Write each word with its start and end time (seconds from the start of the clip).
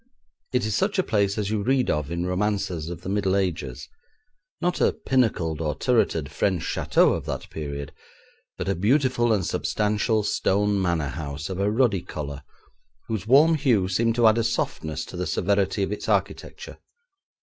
It 0.51 0.65
is 0.65 0.73
such 0.75 0.97
a 0.97 1.03
place 1.03 1.37
as 1.37 1.51
you 1.51 1.61
read 1.61 1.91
of 1.91 2.09
in 2.09 2.25
romances 2.25 2.89
of 2.89 3.01
the 3.01 3.07
Middle 3.09 3.35
Ages; 3.35 3.87
not 4.59 4.81
a 4.81 4.93
pinnacled 4.93 5.61
or 5.61 5.75
turreted 5.75 6.31
French 6.31 6.63
château 6.63 7.15
of 7.15 7.25
that 7.27 7.47
period, 7.51 7.91
but 8.57 8.67
a 8.67 8.73
beautiful 8.73 9.31
and 9.31 9.45
substantial 9.45 10.23
stone 10.23 10.81
manor 10.81 11.09
house 11.09 11.49
of 11.49 11.59
a 11.59 11.69
ruddy 11.69 12.01
colour, 12.01 12.41
whose 13.09 13.27
warm 13.27 13.53
hue 13.53 13.87
seemed 13.87 14.15
to 14.15 14.25
add 14.25 14.39
a 14.39 14.43
softness 14.43 15.05
to 15.05 15.15
the 15.15 15.27
severity 15.27 15.83
of 15.83 15.91
its 15.91 16.09
architecture. 16.09 16.79